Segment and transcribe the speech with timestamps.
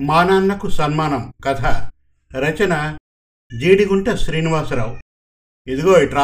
[0.00, 1.32] మా నాన్నకు సన్మానం.
[1.44, 1.66] కథ.
[2.36, 2.96] రచన
[3.58, 4.96] జీడిగుంట శ్రీనివాసరావు.
[5.70, 6.14] ఇదిగో ఇటు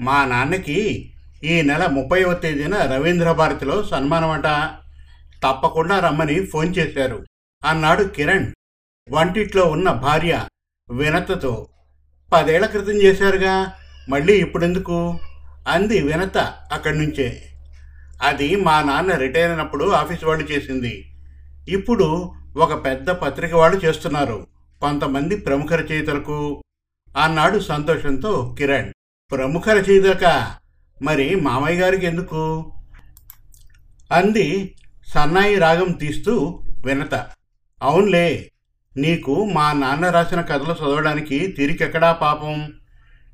[0.00, 1.12] మా నాన్నకి
[1.44, 4.70] ఈ నెల ముప్పైవ తేదీన రవీంద్ర భారతిలో సన్మానం అట
[5.44, 7.26] తప్పకుండా రమ్మని ఫోన్ చేశారు.
[7.64, 8.52] అన్నాడు కిరణ్.
[9.10, 10.48] వంటిట్లో ఉన్న భార్య
[10.90, 11.68] వినతతో.
[12.32, 13.72] పదేళ్ళ క్రితం చేశారుగా.
[14.08, 15.18] మళ్ళీ ఇప్పుడెందుకు?
[15.68, 16.38] అంది వినత
[16.72, 17.42] అక్కడి నుంచే
[18.22, 21.12] అది మా నాన్న రిటైర్ అయినప్పుడు ఆఫీస్ వాళ్ళు చేసింది.
[21.68, 24.46] ఇప్పుడు ఒక పెద్ద పత్రిక వాళ్ళు చేస్తున్నారు.
[24.80, 26.62] కొంతమంది ప్రముఖ రచయితలకు.
[27.18, 28.92] అన్నాడు సంతోషంతో కిరణ్
[29.32, 30.54] ప్రముఖ రచయితక?
[31.02, 32.72] మరి మామయ్య గారికి ఎందుకు?
[34.12, 34.76] అంది
[35.14, 37.14] సన్నాయి రాగం తీస్తూ వినత.
[37.82, 38.50] అవునులే
[38.96, 42.72] నీకు మా నాన్న రాసిన కథలు చదవడానికి తీరికెక్కడా పాపం?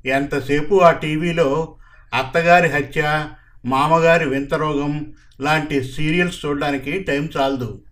[0.05, 1.77] ఎంతసేపు ఆ టీవీలో
[2.13, 3.29] అత్తగారి హత్య
[3.65, 7.83] మామగారి వింతరోగం లాంటి సీరియల్స్ చూడడానికి టైం చాలదు.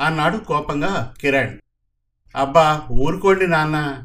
[0.00, 1.58] అన్నాడు కోపంగా కిరణ్.
[2.36, 4.04] అబ్బా ఊరుకోండి నాన్న.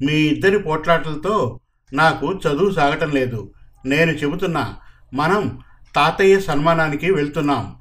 [0.00, 1.60] మీ ఇద్దరి పోట్లాటలతో
[1.92, 3.52] నాకు చదువు సాగటం లేదు.
[3.86, 4.76] నేను చెబుతున్నా
[5.14, 5.60] మనం
[5.96, 7.76] తాతయ్య సన్మానానికి వెళ్తున్నాం.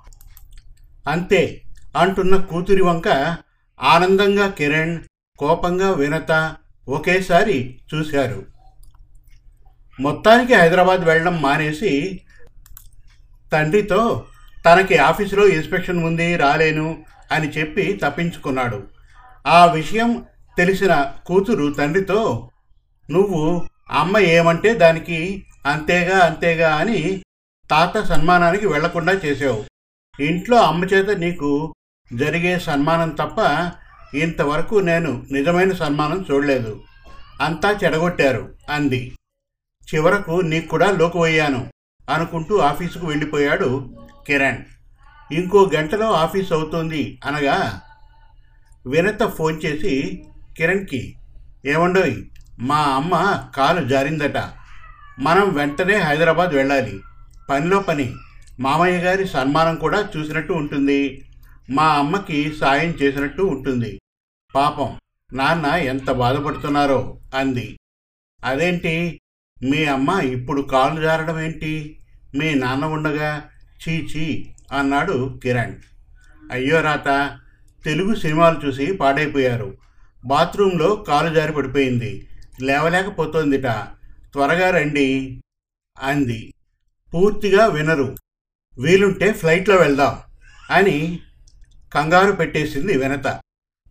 [1.08, 1.62] అంతే
[1.96, 3.38] అంటున్న కూతురి వంక
[3.82, 5.04] ఆనందంగా కిరణ్
[5.40, 6.56] కోపంగా వినత
[6.88, 8.46] ఒకేసారి చూశారు.
[10.00, 12.22] మొత్తానికి హైదరాబాద్ వెళ్ళడం మానేసి
[13.52, 14.26] తండ్రితో
[14.66, 18.88] తనకి ఆఫీసులో ఇన్స్పెక్షన్ ఉంది రాలేను అని చెప్పి తప్పించుకున్నాడు.
[19.48, 20.26] ఆ విషయం
[20.58, 22.52] తెలిసిన కూతురు తండ్రితో
[23.10, 27.24] నువ్వు అమ్మ ఏమంటే దానికి అంతేగా అంతేగా అని
[27.72, 29.66] తాత సన్మానానికి వెళ్ళకుండా చేసావు
[30.20, 31.74] ఇంట్లో అమ్మ చేత నీకు
[32.14, 33.40] జరిగే సన్మానం తప్ప
[34.16, 36.84] ఇంతవరకు నేను నిజమైన సన్మానం చూడలేదు.
[37.42, 39.16] అంతా చెడగొట్టారు అంది.
[39.96, 41.68] చివరకు నీకు కూడా లోకువయ్యాను
[42.10, 43.96] అనుకుంటూ ఆఫీసుకు వెళ్ళిపోయాడు
[44.28, 44.66] కిరణ్.
[45.32, 47.82] ఇంకో గంటలో ఆఫీస్ అవుతుంది అనగా
[48.88, 50.26] వినత ఫోన్ చేసి
[50.58, 51.16] కిరణ్కి
[51.66, 52.16] ఏమండోయ్
[52.60, 54.38] మా అమ్మ కాలు జారిందట.
[55.20, 57.02] మనం వెంటనే హైదరాబాద్ వెళ్ళాలి.
[57.50, 58.16] పనిలో పని.
[58.60, 61.26] మామయ్య గారి సన్మానం కూడా చూసినట్టు ఉంటుంది.
[61.70, 64.00] మా అమ్మకి సాయం చేసినట్టు ఉంటుంది.
[64.56, 64.98] పాపం
[65.34, 67.80] నాన్న ఎంత బాధపడుతున్నారో అంది.
[68.44, 69.22] అదేంటి?
[69.64, 72.00] మీ అమ్మ ఇప్పుడు కాలు జారడం ఏంటి?
[72.36, 73.44] మీ నాన్న ఉండగా
[73.88, 75.76] చీ చీ అన్నాడు కిరణ్.
[76.52, 77.38] అయ్యో రాత
[77.86, 79.78] తెలుగు సినిమాలు చూసి పాడైపోయారు.
[80.26, 82.28] బాత్రూంలో కాలు జారి పడిపోయింది.
[82.62, 83.68] లేవలేకపోతోందిట.
[84.34, 85.42] త్వరగా రండి
[86.00, 86.54] అంది.
[87.14, 88.16] పూర్తిగా వినరు.
[88.80, 90.18] వీలుంటే ఫ్లైట్లో వెళ్దాం
[90.72, 91.20] అని
[91.94, 93.40] కంగారు పెట్టేసింది వినత.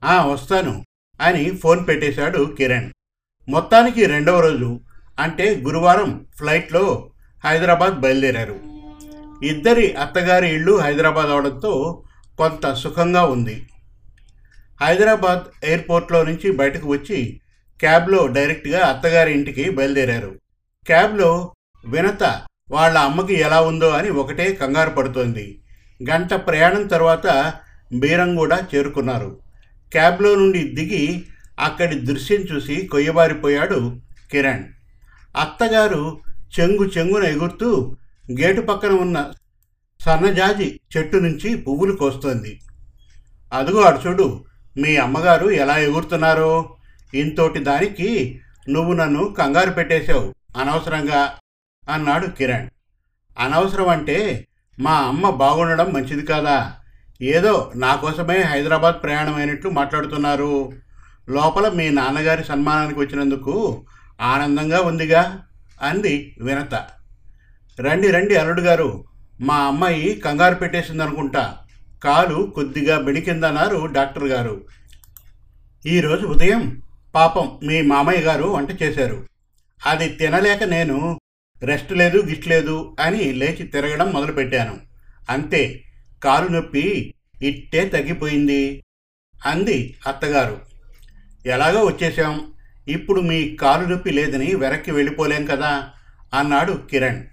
[0.04, 0.84] ఆ వస్తాను
[1.20, 2.92] అని ఫోన్ పెట్టేశాడు కిరణ్.
[3.48, 4.80] మొత్తానికి రెండవ రోజు.
[5.20, 7.10] అంటే గురువారం ఫ్లైట్లో
[7.44, 8.75] హైదరాబాద్ బయలుదేరారు.
[9.42, 12.02] ఇద్దరి అత్తగారి ఇళ్ళు హైదరాబాద్ అవడంతో
[12.38, 13.66] కొంత సుఖంగా ఉంది.
[14.80, 17.40] హైదరాబాద్ ఎయిర్పోర్ట్లో నుంచి బయటకు వచ్చి
[17.80, 20.34] క్యాబ్లో డైరెక్ట్గా అత్తగారి ఇంటికి బయలుదేరారు.
[20.86, 21.54] క్యాబ్లో
[21.84, 22.22] వినత
[22.70, 25.60] వాళ్ళ అమ్మకి ఎలా ఉందో అని ఒకటే కంగారు పడుతోంది.
[26.10, 27.54] గంట ప్రయాణం తర్వాత
[27.94, 29.40] బీరంగూడ చేరుకున్నారు.
[29.92, 31.24] క్యాబ్లో నుండి దిగి
[31.60, 34.00] అక్కడి దృశ్యం చూసి కొయ్యబారిపోయాడు
[34.32, 34.64] కిరణ్.
[35.40, 36.18] అత్తగారు
[36.60, 37.96] చెంగు చెంగున ఎగురుతూ
[38.32, 39.32] గేటు పక్కన ఉన్న
[40.00, 42.60] సన్నజాజి చెట్టు నుంచి పువ్వులు కోస్తోంది.
[43.52, 44.44] అదుగో అడుచుడు
[44.76, 46.76] మీ అమ్మగారు ఎలా ఎగురుతున్నారో.
[47.14, 50.34] ఇంతోటి దానికి నువ్వు నన్ను కంగారు పెట్టేశావు.
[50.58, 51.32] అనవసరంగా
[51.90, 52.68] అన్నాడు కిరణ్.
[53.38, 54.46] అనవసరం అంటే
[54.80, 56.72] మా అమ్మ బాగుండడం మంచిది కాదా?
[57.22, 60.72] ఏదో నా కోసమే హైదరాబాద్ ప్రయాణం అయినట్లు మాట్లాడుతున్నారు.
[61.28, 63.84] లోపల మీ నాన్నగారి సన్మానానికి వచ్చినందుకు
[64.20, 65.42] ఆనందంగా ఉందిగా
[65.82, 66.86] అంది వినత.
[67.80, 69.04] రండి రండి అల్లుడు గారు.
[69.40, 71.58] మా అమ్మాయి కంగారు పెట్టేసింది అనుకుంటా
[72.04, 74.64] కాలు కొద్దిగా బెణికిందన్నారు డాక్టర్ గారు.
[75.86, 76.82] ఈరోజు ఉదయం
[77.14, 79.26] పాపం మీ మామయ్య గారు వంట చేశారు.
[79.86, 81.20] అది తినలేక నేను
[81.62, 84.78] రెస్ట్ లేదు గిట్ లేదు అని లేచి తిరగడం మొదలుపెట్టాను.
[85.30, 85.84] అంతే
[86.24, 88.82] కాలు నొప్పి ఇట్టే తగ్గిపోయింది
[89.46, 90.60] అంది అత్తగారు.
[91.46, 92.52] ఎలాగో వచ్చేసాం
[92.88, 95.88] ఇప్పుడు మీ కాలు నొప్పి లేదని వెనక్కి వెళ్ళిపోలేం కదా?
[96.34, 97.24] అన్నాడు కిరణ్.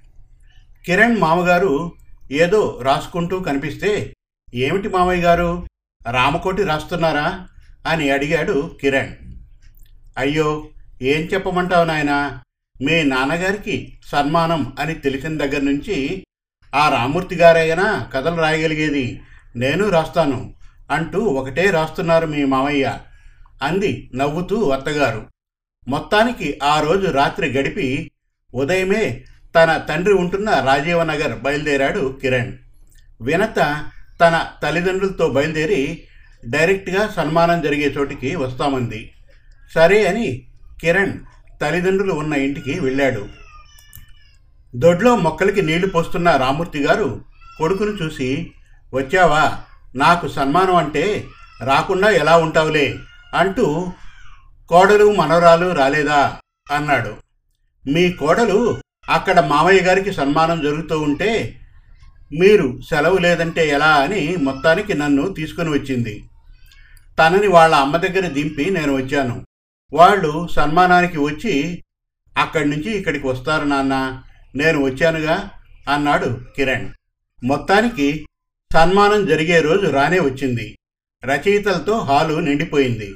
[0.86, 1.92] కిరణ్ మామగారు
[2.32, 4.14] ఏదో రాసుకుంటూ కనిపిస్తే
[4.56, 5.68] ఏమిటి మామయ్య గారు?
[6.12, 7.48] రామకోటి రాస్తున్నారా?
[7.88, 9.14] అని అడిగాడు కిరణ్.
[10.18, 10.68] అయ్యో
[11.02, 12.42] ఏం చెప్పమంటావు నాయనా?
[12.82, 16.26] మీ నాన్నగారికి సన్మానం అని తెలిసిన దగ్గర నుంచి
[16.76, 19.22] ఆ రామూర్తి గారైనా కథలు రాయగలిగేది
[19.56, 20.54] నేను రాస్తాను
[20.92, 23.00] అంటూ ఒకటే రాస్తున్నారు మీ మామయ్య
[23.62, 25.28] అంది నవ్వుతూ అత్తగారు.
[25.88, 28.12] మొత్తానికి ఆ రోజు రాత్రి గడిపి
[28.54, 32.54] ఉదయమే తన తండ్రి ఉంటున్న రాజీవనగర్ బయలుదేరాడు కిరణ్.
[33.22, 33.86] వినత
[34.22, 36.04] తన తల్లిదండ్రులతో బయలుదేరి
[36.46, 39.14] డైరెక్ట్గా సన్మానం జరిగే చోటికి వస్తామంది.
[39.74, 40.48] సరే అని
[40.82, 41.20] కిరణ్
[41.62, 43.26] తల్లిదండ్రులు ఉన్న ఇంటికి వెళ్ళాడు.
[44.76, 47.22] దొడ్లో మొక్కలకి నీళ్ళు పోస్తున్న రామూర్తి గారు
[47.58, 48.52] కొడుకును చూసి
[48.94, 49.58] వచ్చావా?
[49.96, 51.24] నాకు సన్మానం అంటే
[51.64, 52.96] రాకుండా ఎలా ఉంటావులే?
[53.36, 53.92] అంటూ
[54.70, 56.38] కోడలు మనవరాలు రాలేదా?
[56.72, 57.16] అన్నాడు.
[57.90, 58.78] మీ కోడలు
[59.10, 61.60] అక్కడ మామయ్య గారికి సన్మానం జరుగుతూ ఉంటే
[62.40, 66.24] మీరు సెలవు లేదంటే ఎలా అని మొత్తానికి నన్ను తీసుకుని వచ్చింది.
[67.20, 69.46] తనని వాళ్ళ అమ్మ దగ్గర దింపి నేను వచ్చాను.
[69.94, 71.84] వాళ్ళు సన్మానానికి వచ్చి
[72.38, 74.22] అక్కడి నుంచి ఇక్కడికి వస్తారు నాన్న
[74.56, 75.50] నేను వచ్చానుగా
[75.94, 76.90] అన్నాడు కిరణ్.
[77.44, 78.26] మొత్తానికి
[78.74, 80.78] సన్మానం జరిగే రోజు రానే వచ్చింది.
[81.26, 83.14] రచయితలతో హాలు నిండిపోయింది.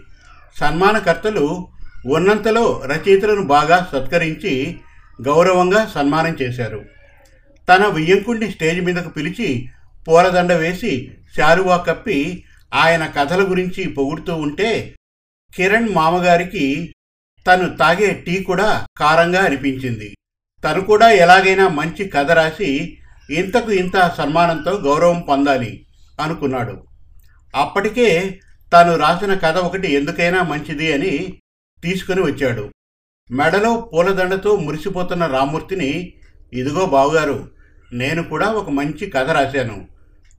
[0.59, 1.67] సన్మానకర్తలు
[2.05, 4.79] ఉన్నంతలో రచయితలను బాగా సత్కరించి
[5.21, 6.85] గౌరవంగా సన్మానం చేశారు.
[7.69, 9.69] తన వియ్యంకుడిని స్టేజ్ మీదకు పిలిచి
[10.07, 12.43] పూలదండ వేసి శారువా కప్పి
[12.73, 14.95] ఆయన కథల గురించి పొగుడుతూ ఉంటే
[15.55, 16.93] కిరణ్ మామగారికి
[17.47, 20.15] తను తాగే టీ కూడా కారంగా అనిపించింది.
[20.63, 22.97] తను కూడా ఎలాగైనా మంచి కథ రాసి
[23.29, 25.85] ఇంతకు ఇంత సన్మానంతో గౌరవం పొందాలి
[26.21, 26.83] అనుకున్నాడు.
[27.55, 28.39] అప్పటికే
[28.73, 31.41] తాను రాసిన కథ ఒకటి ఎందుకైనా మంచిది అని
[31.83, 32.71] తీసుకుని వచ్చాడు.
[33.31, 36.13] మెడలో పూలదండతో మురిసిపోతున్న రామూర్తిని
[36.53, 37.49] ఇదిగో బావుగారు
[37.93, 39.87] నేను కూడా ఒక మంచి కథ రాశాను.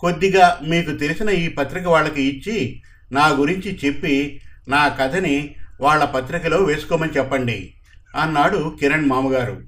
[0.00, 2.82] కొద్దిగా మీకు తెలిసిన ఈ పత్రిక వాళ్ళకి ఇచ్చి
[3.12, 7.75] నా గురించి చెప్పి నా కథని వాళ్ళ పత్రికలో వేసుకోమని చెప్పండి
[8.17, 9.61] అన్నాడు కిరణ్ మామగారు.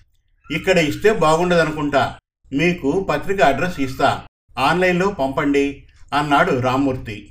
[0.53, 2.17] ఇక్కడ ఇస్తే బాగుండదనుకుంటా.
[2.53, 4.23] మీకు పత్రిక అడ్రస్ ఇస్తా.
[4.59, 5.85] ఆన్లైన్లో పంపండి
[6.15, 7.29] అన్నాడు రామ్మూర్తి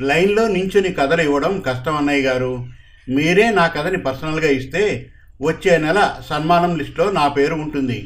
[0.00, 2.66] లైన్లో నించుని కథలు ఇవ్వడం కష్టం అన్నయ్య గారు.
[3.08, 5.10] మీరే నా కథని పర్సనల్గా ఇస్తే
[5.44, 7.98] వచ్చే నెల సన్మానం లిస్టులో నా పేరు ఉంటుంది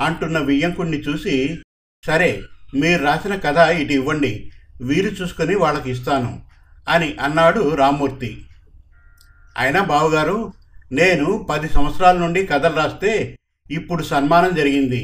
[0.00, 1.34] అంటున్న వియ్యంకుణ్ణి చూసి
[2.06, 2.42] సరే
[2.74, 4.50] మీరు రాసిన కథ ఇటు ఇవ్వండి
[4.80, 6.32] వీరు చూసుకొని వాళ్ళకి ఇస్తాను
[6.88, 8.30] అని అన్నాడు రామ్మూర్తి.
[9.56, 10.52] అయినా బావగారు
[10.92, 13.38] నేను పది సంవత్సరాల నుండి కథలు రాస్తే
[13.70, 15.02] ఇప్పుడు సన్మానం జరిగింది.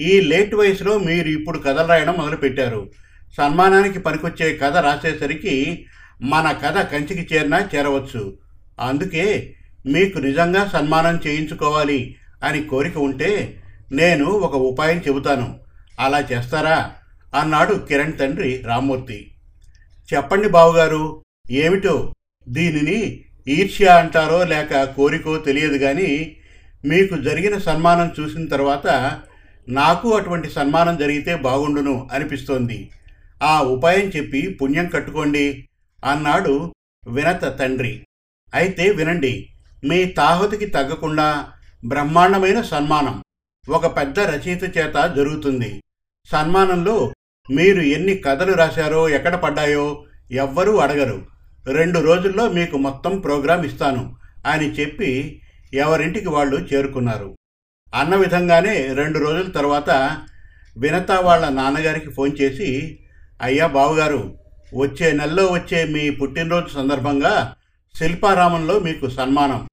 [0.00, 2.90] ఈ లేట్ వయసులో మీరు ఇప్పుడు కథలు రాయడం మొదలుపెట్టారు.
[3.36, 5.86] సన్మానానికి పనికొచ్చే కథ రాసేసరికి
[6.22, 8.38] మన కథ కంచికి చేరినా చేరవచ్చు.
[8.80, 9.54] అందుకే
[9.86, 13.60] మీకు నిజంగా సన్మానం చేయించుకోవాలి అని కోరిక ఉంటే
[13.92, 15.58] నేను ఒక ఉపాయం చెబుతాను.
[16.00, 16.92] అలా చేస్తారా?
[17.34, 19.30] అన్నాడు కిరణ్ తండ్రి రామ్మూర్తి.
[20.14, 22.14] చెప్పండి బావుగారు ఏమిటో?
[22.48, 26.36] దీనిని ఈర్ష్య అంటారో లేక కోరికో తెలియదు కానీ
[26.84, 28.86] మీకు జరిగిన సన్మానం చూసిన తర్వాత
[29.68, 32.90] నాకు అటువంటి సన్మానం జరిగితే బాగుండును అనిపిస్తోంది.
[33.42, 35.64] ఆ ఉపాయం చెప్పి పుణ్యం కట్టుకోండి
[36.04, 36.72] అన్నాడు
[37.08, 38.04] వినత తండ్రి.
[38.54, 39.48] అయితే వినండి
[39.88, 41.48] మీ తాహుతికి తగ్గకుండా
[41.84, 43.22] బ్రహ్మాండమైన సన్మానం.
[43.68, 45.82] ఒక పెద్ద రచయిత చేత జరుగుతుంది.
[46.32, 47.12] సన్మానంలో
[47.50, 51.18] మీరు ఎన్ని కథలు రాశారో ఎక్కడ పడ్డాయో ఎవ్వరూ అడగరు.
[51.66, 54.16] రెండు రోజుల్లో మీకు మొత్తం ప్రోగ్రాం ఇస్తాను
[54.46, 55.40] అని చెప్పి
[55.74, 57.36] ఎవరింటికి వాళ్ళు చేరుకున్నారు.
[57.94, 59.90] అన్న విధంగానే రెండు రోజుల తర్వాత
[60.78, 62.98] వినత వాళ్ళ నాన్నగారికి ఫోన్ చేసి
[63.42, 64.38] అయ్యా బావగారు
[64.74, 67.54] వచ్చే నెలలో వచ్చే మీ పుట్టినరోజు సందర్భంగా
[67.98, 69.68] శిల్పారామంలో మీకు సన్మానం.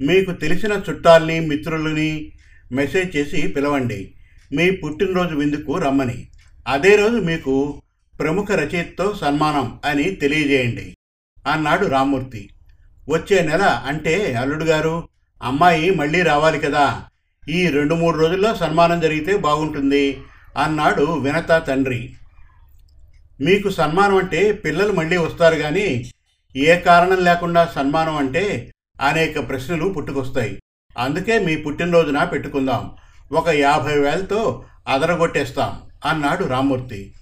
[0.00, 2.32] మీకు తెలిసిన చుట్టాల్ని మిత్రులని
[2.72, 4.14] మెసేజ్ చేసి పిలవండి.
[4.52, 6.28] మీ పుట్టినరోజు విందుకు రమ్మని.
[6.68, 7.82] అదే రోజు మీకు
[8.20, 10.96] ప్రముఖ రచయితతో సన్మానం అని తెలియజేయండి.
[11.46, 12.50] అన్నాడు రామ్మూర్తి.
[13.08, 15.08] వచ్చే నెల అంటే అల్లుడు గారు
[15.42, 17.04] అమ్మాయి మళ్ళీ రావాలి కదా.
[17.48, 20.18] ఈ రెండు మూడు రోజుల్లో సన్మానం జరిగితే బాగుంటుంది
[20.56, 22.14] అన్నాడు వినత తండ్రి.
[23.40, 26.10] మీకు సన్మానం అంటే పిల్లలు మళ్ళీ వస్తారు కానీ
[26.56, 30.60] ఏ కారణం లేకుండా సన్మానం అంటే అనేక ప్రశ్నలు పుట్టుకొస్తాయి.
[30.98, 32.90] అందుకే మీ పుట్టినరోజున పెట్టుకుందాం.
[33.32, 37.14] ఒక యాభై వేలతో అదరగొట్టేస్తాం అన్నాడు రామ్మూర్తి.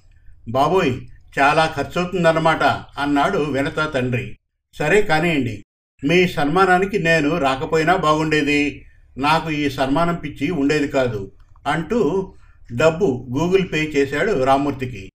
[0.49, 1.01] బాబోయ్
[1.39, 2.63] చాలా ఖర్చవుతుందన్నమాట
[2.99, 4.39] అన్నాడు వినత తండ్రి.
[4.79, 5.65] సరే కానివ్వండి
[6.09, 8.87] మీ సన్మానానికి నేను రాకపోయినా బాగుండేది.
[9.19, 11.33] నాకు ఈ సన్మానం పిచ్చి ఉండేది కాదు
[11.67, 12.35] అంటూ
[12.77, 15.11] డబ్బు గూగుల్ పే చేశాడు రామ్మూర్తికి.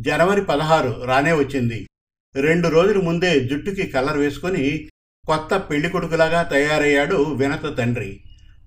[0.00, 1.88] జనవరి పదహారు రానే వచ్చింది.
[2.36, 4.88] రెండు రోజుల ముందే జుట్టుకి కలర్ వేసుకొని
[5.26, 8.20] కొత్త పెళ్ళికొడుకులాగా తయారయ్యాడు వినత తండ్రి.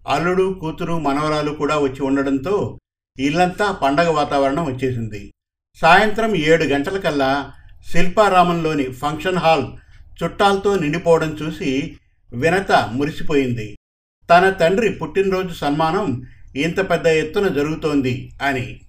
[0.07, 2.79] అల్లుడు కూతురు మనవరాలు కూడా వచ్చి ఉండడంతో
[3.19, 5.33] ఇల్లంతా పండగ వాతావరణం వచ్చేసింది.
[5.81, 7.51] సాయంత్రం ఏడు గంటలకల్లా
[7.91, 9.65] శిల్పారామంలోని ఫంక్షన్ హాల్
[10.23, 11.97] చుట్టాలతో నిండిపోవడం చూసి
[12.33, 13.77] వినత మురిసిపోయింది.
[14.31, 16.23] తన తండ్రి పుట్టినరోజు సన్మానం
[16.55, 18.79] ఇంత పెద్ద ఎత్తున జరుగుతోంది అని.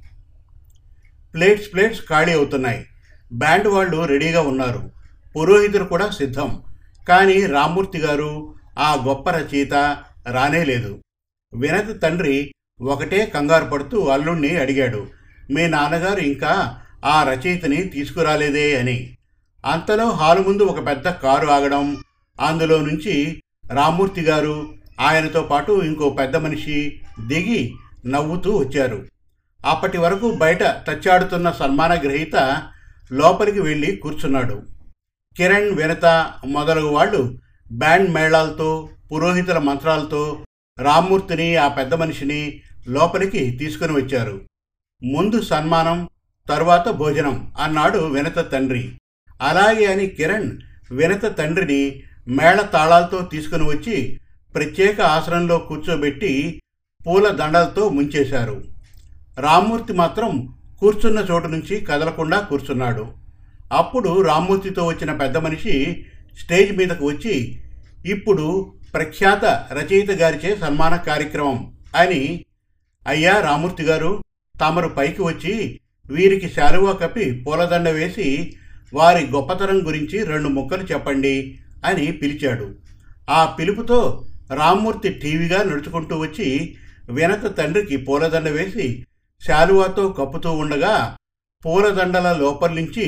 [1.34, 2.86] ప్లేట్స్ ప్లేట్స్ ఖాళీ అవుతున్నాయి.
[3.32, 4.90] బ్యాండ్ వాళ్ళు రెడీగా ఉన్నారు.
[5.36, 6.62] పురోహితులు కూడా సిద్ధం.
[7.08, 9.74] కానీ రామ్మూర్తి గారు ఆ గొప్ప రచయిత
[10.32, 10.98] రానే లేదు.
[11.54, 15.06] వినతి తండ్రి ఒకటే కంగారు పడుతూ అల్లుణ్ణి అడిగాడు.
[15.50, 19.16] మీ నాన్నగారు ఇంకా ఆ రచయితని తీసుకురాలేదే అని.
[19.66, 21.96] అంతలో హాలు ముందు ఒక పెద్ద కారు ఆగడం
[22.40, 27.74] అందులో నుంచి రామ్మూర్తి గారు ఆయనతో పాటు ఇంకో పెద్ద మనిషి దిగి
[28.06, 29.06] నవ్వుతూ వచ్చారు.
[29.66, 32.62] అప్పటి వరకు బయట తచ్చాడుతున్న సన్మాన గ్రహీత
[33.12, 34.62] లోపలికి వెళ్ళి కూర్చున్నాడు.
[35.38, 37.38] కిరణ్ వినత మొదలగు వాళ్ళు
[37.72, 40.44] బ్యాండ్ మేళాలతో పురోహితుల మంత్రాలతో
[40.78, 44.40] రామ్మూర్తిని ఆ పెద్ద మనిషిని లోపలికి తీసుకుని వచ్చారు.
[45.04, 46.08] ముందు సన్మానం
[46.48, 48.92] తరువాత భోజనం అన్నాడు వినత తండ్రి.
[49.42, 54.20] అలాగే అని కిరణ్ వినత తండ్రిని మేళ తాళాలతో తీసుకుని వచ్చి
[54.54, 56.62] ప్రత్యేక ఆసనంలో కూర్చోబెట్టి
[57.06, 58.64] పూల దండలతో ముంచేశారు.
[59.38, 63.27] రామ్మూర్తి మాత్రం కూర్చున్న చోటు నుంచి కదలకుండా కూర్చున్నాడు.
[63.70, 66.04] అప్పుడు రామ్మూర్తితో వచ్చిన పెద్ద మనిషి
[66.38, 67.58] స్టేజ్ మీదకు వచ్చి
[68.04, 72.44] ఇప్పుడు ప్రఖ్యాత రచయిత గారిచే సన్మాన కార్యక్రమం అని
[73.06, 74.22] అయ్యా రామూర్తి గారు
[74.60, 78.54] తమరు పైకి వచ్చి వీరికి శాలువా కప్పి పూలదండ వేసి
[78.92, 82.74] వారి గొప్పతనం గురించి రెండు ముక్కలు చెప్పండి అని పిలిచాడు.
[83.30, 86.76] ఆ పిలుపుతో రామ్మూర్తి టీవీగా నడుచుకుంటూ వచ్చి
[87.08, 89.04] వినత తండ్రికి పూలదండ వేసి
[89.46, 91.16] శాలువాతో కప్పుతూ ఉండగా
[91.64, 93.06] పూలదండల లోపల నుంచి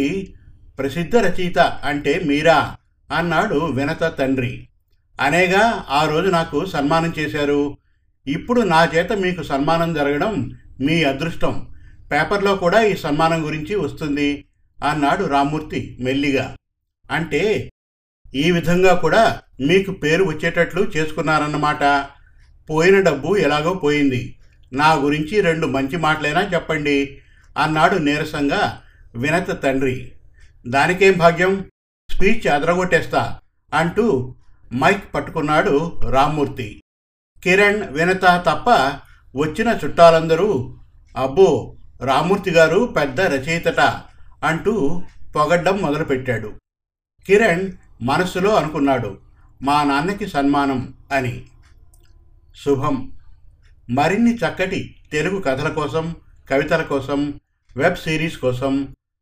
[0.80, 2.76] ప్రసిద్ధ రచయిత అంటే మీరా
[3.12, 4.68] అన్నాడు వినత తండ్రి.
[5.20, 7.76] అనేగా ఆ రోజు నాకు సన్మానం చేశారు.
[8.26, 11.68] ఇప్పుడు నా చేత మీకు సన్మానం జరగడం మీ అదృష్టం.
[12.12, 14.44] పేపర్లో కూడా ఈ సన్మానం గురించి వస్తుంది
[14.84, 16.56] అన్నాడు రామ్మూర్తి మెల్లిగా.
[17.10, 17.70] అంటే
[18.34, 22.06] ఈ విధంగా కూడా మీకు పేరు వచ్చేటట్లు చేసుకున్నారన్నమాట.
[22.70, 24.38] పోయిన డబ్బు ఎలాగో పోయింది.
[24.72, 27.18] నా గురించి రెండు మంచి మాటలైనా చెప్పండి
[27.58, 28.80] అన్నాడు నీరసంగా
[29.14, 30.12] వినత తండ్రి.
[30.68, 31.70] దానికేం భాగ్యం
[32.10, 33.38] స్పీచ్ అదరగొట్టేస్తా
[33.74, 34.34] అంటూ
[34.74, 36.82] మైక్ పట్టుకున్నాడు రామ్మూర్తి.
[37.44, 38.70] కిరణ్ వినత తప్ప
[39.36, 40.78] వచ్చిన చుట్టాలందరూ
[41.16, 43.80] అబ్బో రామ్మూర్తి గారు పెద్ద రచయితట
[44.44, 45.02] అంటూ
[45.36, 46.52] పొగడ్డం మొదలుపెట్టాడు.
[47.26, 49.18] కిరణ్ మనస్సులో అనుకున్నాడు
[49.62, 51.46] మా నాన్నకి సన్మానం అని.
[52.64, 53.12] శుభం.
[53.90, 56.16] మరిన్ని చక్కటి తెలుగు కథల కోసం
[56.50, 57.34] కవితల కోసం
[57.76, 58.94] వెబ్ సిరీస్ కోసం